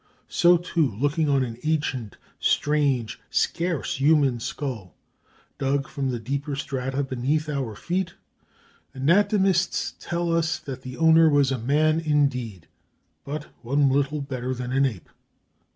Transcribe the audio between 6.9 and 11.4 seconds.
beneath our feet, anatomists tell us that the owner